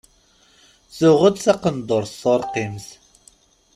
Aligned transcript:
Tuɣ-d 0.97 1.35
taqendurt 1.39 2.11
turqimt. 2.21 2.87